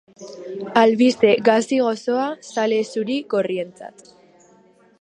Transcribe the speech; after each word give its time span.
Albiste 0.83 1.33
gazi-gozoa 1.49 2.25
zale 2.55 2.79
zuri-gorrientzat. 2.95 4.05